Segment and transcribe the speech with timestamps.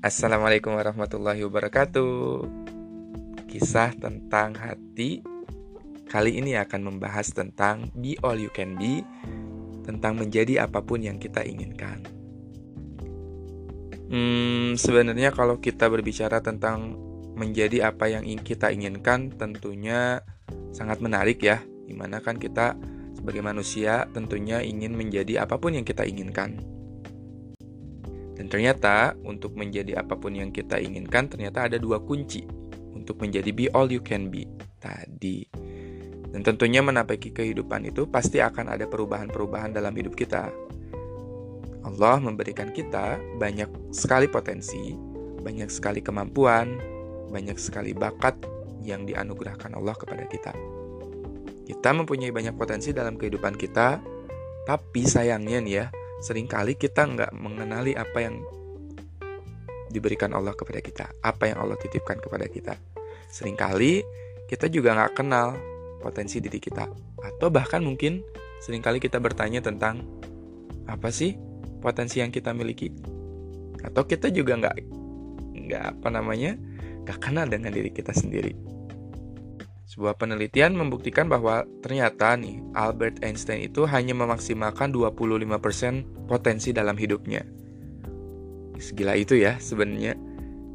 [0.00, 2.48] Assalamualaikum warahmatullahi wabarakatuh.
[3.52, 5.20] Kisah tentang hati
[6.08, 9.04] kali ini akan membahas tentang be all you can be,
[9.84, 12.00] tentang menjadi apa pun yang kita inginkan.
[14.08, 16.96] Hmm, sebenarnya kalau kita berbicara tentang
[17.36, 20.24] menjadi apa yang kita inginkan, tentunya
[20.72, 21.60] sangat menarik ya.
[21.60, 22.72] Di mana kan kita
[23.20, 26.79] sebagai manusia tentunya ingin menjadi apa pun yang kita inginkan
[28.40, 32.40] dan ternyata untuk menjadi apa pun yang kita inginkan ternyata ada dua kunci
[32.96, 34.48] untuk menjadi be all you can be
[34.80, 35.44] tadi.
[36.32, 40.48] Dan tentunya menapaki kehidupan itu pasti akan ada perubahan-perubahan dalam hidup kita.
[41.84, 44.96] Allah memberikan kita banyak sekali potensi,
[45.44, 46.80] banyak sekali kemampuan,
[47.28, 48.40] banyak sekali bakat
[48.80, 50.56] yang dianugerahkan Allah kepada kita.
[51.68, 54.00] Kita mempunyai banyak potensi dalam kehidupan kita,
[54.64, 55.86] tapi sayangnya nih ya,
[56.20, 58.40] sering kali kita nggak mengenali apa yang
[59.90, 62.78] diberikan Allah kepada kita, apa yang Allah titipkan kepada kita.
[63.30, 64.04] Seringkali
[64.46, 65.58] kita juga nggak kenal
[65.98, 66.86] potensi diri kita,
[67.20, 68.22] atau bahkan mungkin
[68.62, 70.04] sering kali kita bertanya tentang
[70.86, 71.34] apa sih
[71.82, 72.88] potensi yang kita miliki,
[73.82, 74.76] atau kita juga nggak
[75.66, 76.54] nggak apa namanya
[77.02, 78.69] nggak kenal dengan diri kita sendiri.
[79.90, 87.42] Sebuah penelitian membuktikan bahwa ternyata nih Albert Einstein itu hanya memaksimalkan 25% potensi dalam hidupnya.
[88.78, 90.14] Segila itu ya sebenarnya.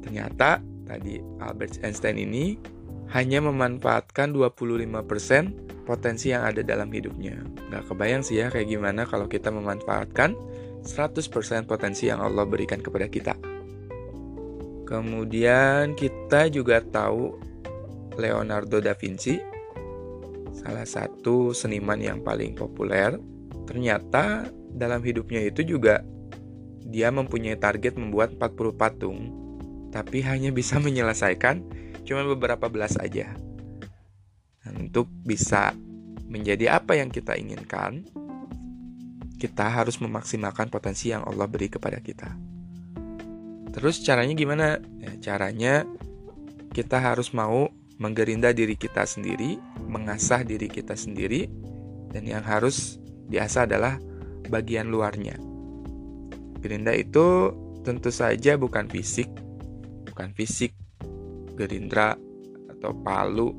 [0.00, 2.56] Ternyata tadi Albert Einstein ini
[3.12, 7.36] hanya memanfaatkan 25% potensi yang ada dalam hidupnya.
[7.68, 10.32] Gak kebayang sih ya kayak gimana kalau kita memanfaatkan
[10.88, 13.36] 100% potensi yang Allah berikan kepada kita.
[14.88, 17.51] Kemudian kita juga tahu
[18.16, 19.40] Leonardo da Vinci,
[20.52, 23.16] salah satu seniman yang paling populer,
[23.64, 26.04] ternyata dalam hidupnya itu juga
[26.82, 29.18] dia mempunyai target membuat 40 patung,
[29.94, 31.64] tapi hanya bisa menyelesaikan
[32.02, 33.32] cuma beberapa belas aja.
[34.72, 35.74] Untuk bisa
[36.26, 38.06] menjadi apa yang kita inginkan,
[39.36, 42.30] kita harus memaksimalkan potensi yang Allah beri kepada kita.
[43.74, 44.78] Terus caranya gimana?
[45.02, 45.82] Ya, caranya
[46.72, 47.68] kita harus mau
[48.00, 51.48] menggerinda diri kita sendiri, mengasah diri kita sendiri,
[52.12, 53.96] dan yang harus diasah adalah
[54.48, 55.40] bagian luarnya.
[56.62, 57.50] Gerinda itu
[57.82, 59.26] tentu saja bukan fisik,
[60.06, 60.70] bukan fisik,
[61.58, 62.14] gerindra
[62.70, 63.50] atau palu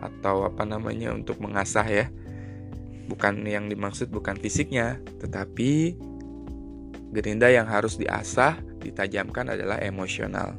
[0.00, 2.06] atau apa namanya untuk mengasah ya.
[3.04, 5.92] Bukan yang dimaksud bukan fisiknya, tetapi
[7.12, 10.56] gerinda yang harus diasah, ditajamkan adalah emosional.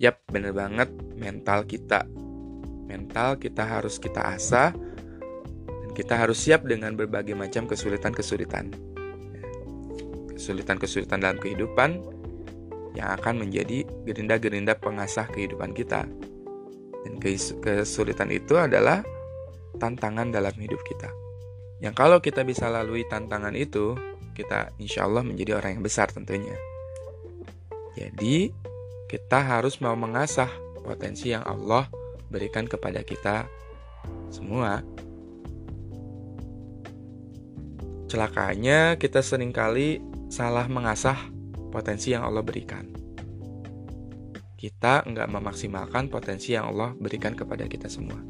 [0.00, 0.88] Yap, bener banget
[1.20, 2.08] mental kita.
[2.88, 4.72] Mental kita harus kita asah
[5.68, 8.72] dan kita harus siap dengan berbagai macam kesulitan-kesulitan.
[10.32, 12.00] Kesulitan-kesulitan dalam kehidupan
[12.96, 16.08] yang akan menjadi gerinda-gerinda pengasah kehidupan kita.
[17.04, 17.20] Dan
[17.60, 19.04] kesulitan itu adalah
[19.76, 21.12] tantangan dalam hidup kita.
[21.84, 24.00] Yang kalau kita bisa lalui tantangan itu,
[24.32, 26.56] kita insya Allah menjadi orang yang besar tentunya.
[28.00, 28.48] Jadi,
[29.10, 30.46] kita harus mau mengasah
[30.86, 31.90] potensi yang Allah
[32.30, 33.50] berikan kepada kita
[34.30, 34.86] semua.
[38.06, 39.98] Celakanya kita sering kali
[40.30, 41.18] salah mengasah
[41.74, 42.86] potensi yang Allah berikan.
[44.54, 48.22] Kita nggak memaksimalkan potensi yang Allah berikan kepada kita semua.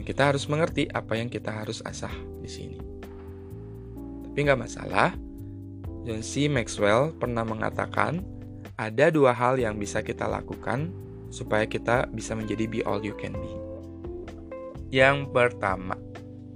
[0.00, 2.80] kita harus mengerti apa yang kita harus asah di sini.
[4.24, 5.12] Tapi nggak masalah,
[6.04, 6.48] John C.
[6.48, 8.24] Maxwell pernah mengatakan,
[8.80, 10.88] ada dua hal yang bisa kita lakukan
[11.28, 13.52] supaya kita bisa menjadi be all you can be.
[14.88, 15.94] Yang pertama,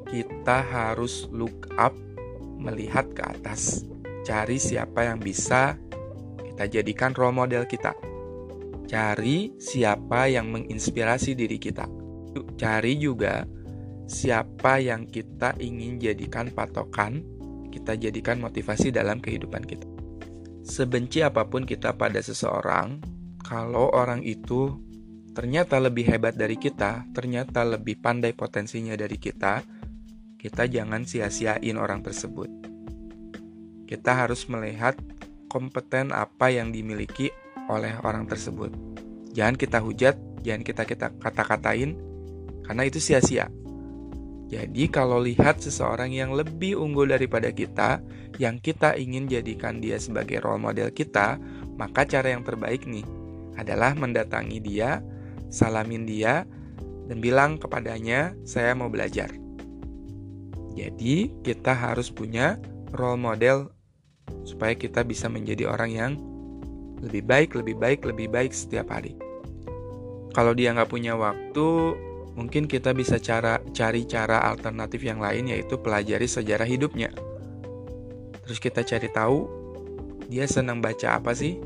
[0.08, 1.92] kita harus look up,
[2.56, 3.84] melihat ke atas,
[4.24, 5.76] cari siapa yang bisa
[6.54, 7.92] kita jadikan role model kita.
[8.88, 11.84] Cari siapa yang menginspirasi diri kita.
[12.56, 13.44] Cari juga
[14.06, 17.33] siapa yang kita ingin jadikan patokan
[17.74, 19.86] kita jadikan motivasi dalam kehidupan kita.
[20.62, 23.02] Sebenci apa pun kita pada seseorang,
[23.42, 24.78] kalau orang itu
[25.34, 29.66] ternyata lebih hebat dari kita, ternyata lebih pandai potensinya dari kita,
[30.38, 32.48] kita jangan sia-siain orang tersebut.
[33.84, 34.94] Kita harus melihat
[35.50, 37.28] kompeten apa yang dimiliki
[37.68, 38.70] oleh orang tersebut.
[39.34, 40.14] Jangan kita hujat,
[40.46, 41.98] jangan kita kita kata-katain,
[42.64, 43.50] karena itu sia-sia.
[44.44, 48.04] Jadi kalau lihat seseorang yang lebih unggul daripada kita,
[48.36, 51.40] yang kita ingin jadikan dia sebagai role model kita,
[51.74, 53.06] maka cara yang terbaik nih
[53.56, 55.00] adalah mendatangi dia,
[55.48, 56.44] salamin dia,
[57.08, 59.32] dan bilang kepadanya, "Saya mau belajar."
[60.74, 62.58] Jadi, kita harus punya
[62.92, 63.70] role model
[64.42, 66.12] supaya kita bisa menjadi orang yang
[67.00, 69.14] lebih baik, lebih baik, lebih baik setiap hari.
[70.34, 71.94] Kalau dia nggak punya waktu,
[72.34, 77.14] mungkin kita bisa cara cari cara alternatif yang lain yaitu pelajari sejarah hidupnya.
[78.44, 79.48] Terus kita cari tahu
[80.28, 81.58] dia senang baca apa sih?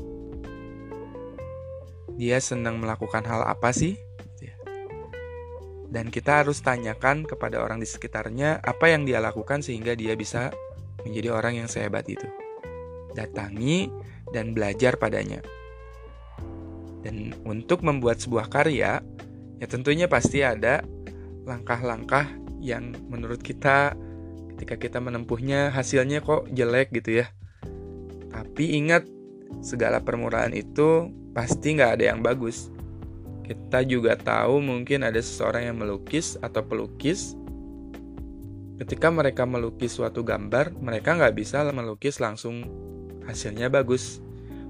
[2.19, 3.97] Dia senang melakukan hal apa sih?
[5.89, 10.53] Dan kita harus tanyakan kepada orang di sekitarnya apa yang dia lakukan sehingga dia bisa
[11.01, 12.29] menjadi orang yang sehebat itu.
[13.17, 13.89] Datangi
[14.29, 15.41] dan belajar padanya.
[17.01, 19.01] Dan untuk membuat sebuah karya,
[19.59, 20.81] ya tentunya pasti ada
[21.43, 23.95] langkah-langkah yang menurut kita
[24.55, 27.31] ketika kita menempuhnya hasilnya kok jelek gitu ya.
[28.27, 29.07] Tapi ingat,
[29.63, 32.67] segala permulaan itu pasti nggak ada yang bagus.
[33.47, 37.39] Kita juga tahu mungkin ada seseorang yang melukis atau pelukis.
[38.83, 42.67] Ketika mereka melukis suatu gambar, mereka nggak bisa melukis langsung
[43.23, 44.19] hasilnya bagus.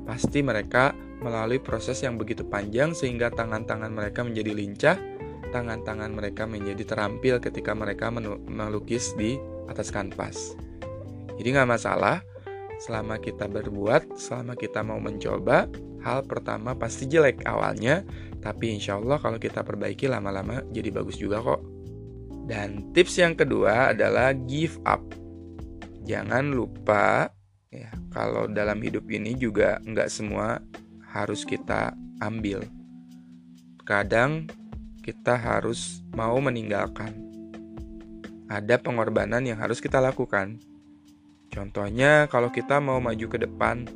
[0.05, 4.97] Pasti mereka melalui proses yang begitu panjang sehingga tangan-tangan mereka menjadi lincah,
[5.51, 8.11] tangan-tangan mereka menjadi terampil ketika mereka
[8.47, 9.35] melukis di
[9.67, 10.55] atas kanvas.
[11.39, 12.23] Jadi nggak masalah,
[12.79, 15.67] selama kita berbuat, selama kita mau mencoba,
[16.03, 18.03] hal pertama pasti jelek awalnya,
[18.39, 21.61] tapi insya Allah kalau kita perbaiki lama-lama jadi bagus juga kok.
[22.49, 25.03] Dan tips yang kedua adalah give up.
[26.07, 27.29] Jangan lupa
[27.69, 30.57] ya kalau dalam hidup ini juga nggak semua
[31.09, 32.63] harus kita ambil.
[33.83, 34.45] Kadang
[35.01, 37.09] kita harus mau meninggalkan.
[38.49, 40.61] Ada pengorbanan yang harus kita lakukan.
[41.49, 43.89] Contohnya kalau kita mau maju ke depan,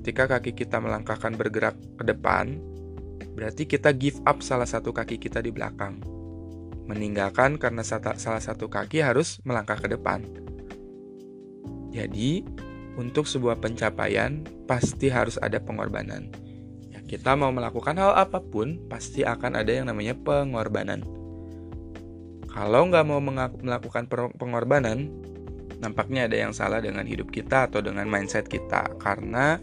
[0.00, 2.60] ketika kaki kita melangkahkan bergerak ke depan,
[3.32, 6.04] berarti kita give up salah satu kaki kita di belakang.
[6.88, 10.24] Meninggalkan karena salah satu kaki harus melangkah ke depan.
[11.92, 12.44] Jadi,
[12.96, 16.47] untuk sebuah pencapaian pasti harus ada pengorbanan.
[17.08, 21.00] Kita mau melakukan hal apa pun, pasti akan ada yang namanya pengorbanan.
[22.52, 23.20] Kalau nggak mau
[23.64, 24.04] melakukan
[24.36, 25.08] pengorbanan,
[25.80, 28.92] nampaknya ada yang salah dengan hidup kita atau dengan mindset kita.
[29.00, 29.56] Karena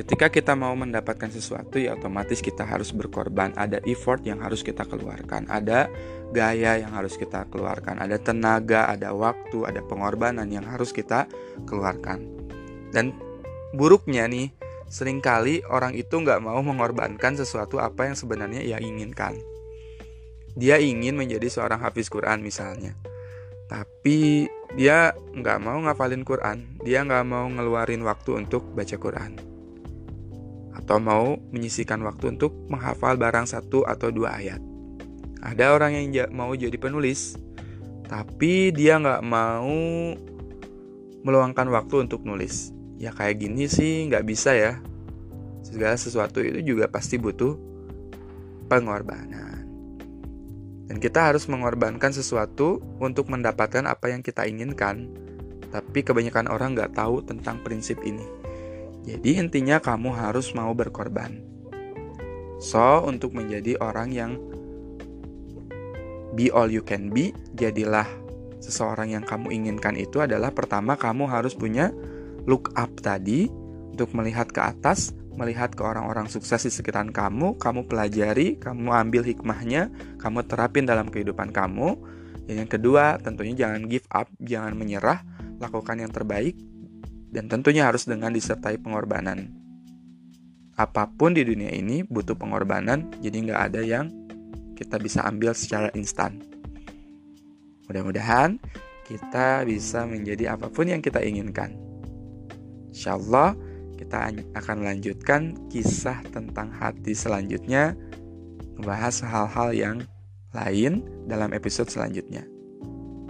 [0.00, 3.52] Ketika kita mau mendapatkan sesuatu, ya otomatis kita harus berkorban.
[3.52, 5.92] Ada effort yang harus kita keluarkan, ada
[6.32, 11.28] gaya yang harus kita keluarkan, ada tenaga, ada waktu, ada pengorbanan yang harus kita
[11.68, 12.24] keluarkan.
[12.96, 13.12] Dan
[13.76, 14.48] buruknya nih,
[14.90, 19.38] sering kali orang itu nggak mau mengorbankan sesuatu apa yang sebenarnya ia inginkan.
[20.58, 22.98] Dia ingin menjadi seorang hafiz Quran misalnya,
[23.70, 29.38] tapi dia nggak mau ngafalin Quran, dia nggak mau ngeluarin waktu untuk baca Quran
[30.74, 34.58] atau mau menyisikan waktu untuk menghafal barang satu atau dua ayat.
[35.38, 37.38] Ada orang yang mau jadi penulis,
[38.10, 39.70] tapi dia nggak mau
[41.22, 42.74] meluangkan waktu untuk nulis.
[43.00, 44.76] Ya kayak gini sih nggak bisa ya.
[45.64, 47.56] Segala sesuatu itu juga pasti butuh
[48.68, 49.64] pengorbanan.
[50.84, 55.08] Dan kita harus mengorbankan sesuatu untuk mendapatkan apa yang kita inginkan.
[55.72, 58.26] Tapi kebanyakan orang nggak tahu tentang prinsip ini.
[59.08, 61.40] Jadi intinya kamu harus mau berkorban.
[62.60, 64.36] So, untuk menjadi orang yang
[66.36, 68.04] be all you can be, jadilah
[68.60, 71.88] seseorang yang kamu inginkan itu adalah pertama kamu harus punya
[72.44, 73.50] look up tadi
[73.90, 79.22] untuk melihat ke atas, melihat ke orang-orang sukses di sekitar kamu, kamu pelajari, kamu ambil
[79.24, 79.88] hikmahnya,
[80.20, 81.96] kamu terapin dalam kehidupan kamu.
[82.48, 85.22] Dan yang kedua, tentunya jangan give up, jangan menyerah,
[85.60, 86.56] lakukan yang terbaik,
[87.30, 89.52] dan tentunya harus dengan disertai pengorbanan.
[90.74, 94.08] Apa pun di dunia ini butuh pengorbanan, jadi nggak ada yang
[94.80, 96.40] kita bisa ambil secara instan.
[97.84, 98.56] Mudah-mudahan
[99.04, 101.89] kita bisa menjadi apa pun yang kita inginkan.
[102.90, 103.54] Insya Allah
[104.00, 107.94] kita akan melanjutkan kisah tentang hati selanjutnya,
[108.80, 109.96] membahas hal-hal yang
[110.56, 112.42] lain dalam episode selanjutnya.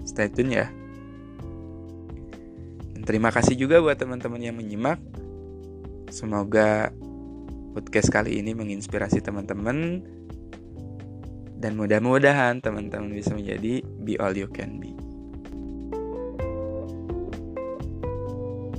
[0.07, 0.71] Stay tune ya.
[3.03, 5.03] Terima kasih juga buat teman-teman yang menyimak.
[6.15, 6.95] Semoga
[7.75, 10.07] podcast kali ini menginspirasi teman-teman
[11.59, 15.10] dan mudah-mudahan teman-teman bisa menjadi be all you can be.